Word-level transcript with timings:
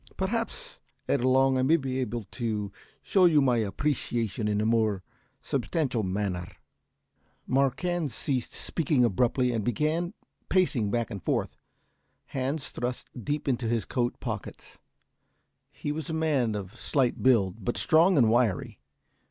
Perhaps, 0.17 0.79
ere 1.07 1.19
long 1.19 1.59
I 1.59 1.61
may 1.61 1.77
be 1.77 1.99
able 1.99 2.23
to 2.31 2.71
show 3.03 3.27
my 3.39 3.57
appreciation 3.57 4.47
in 4.47 4.59
a 4.59 4.65
more 4.65 5.03
substantial 5.43 6.01
manner." 6.01 6.47
Marquand 7.45 8.11
ceased 8.11 8.51
speaking 8.53 9.05
abruptly 9.05 9.51
and 9.51 9.63
began 9.63 10.15
pacing 10.49 10.89
back 10.89 11.11
and 11.11 11.21
forth, 11.23 11.55
hands 12.25 12.69
thrust 12.69 13.11
deep 13.23 13.47
into 13.47 13.67
his 13.67 13.85
coat 13.85 14.19
pockets. 14.19 14.79
He 15.71 15.91
was 15.91 16.09
a 16.09 16.13
man 16.15 16.55
of 16.55 16.75
slight 16.79 17.21
build, 17.21 17.63
but 17.63 17.77
strong 17.77 18.17
and 18.17 18.27
wiry. 18.31 18.79